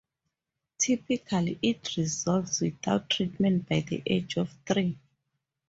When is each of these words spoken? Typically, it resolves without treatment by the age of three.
Typically, 0.79 1.59
it 1.61 1.95
resolves 1.95 2.59
without 2.59 3.07
treatment 3.07 3.69
by 3.69 3.81
the 3.81 4.01
age 4.07 4.35
of 4.37 4.51
three. 4.65 4.97